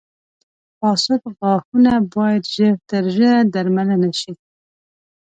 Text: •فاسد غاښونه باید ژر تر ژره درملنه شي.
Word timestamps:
•فاسد 0.79 1.21
غاښونه 1.37 1.93
باید 2.15 2.43
ژر 2.53 2.75
تر 2.89 3.03
ژره 3.15 3.33
درملنه 3.53 4.09
شي. 4.19 4.33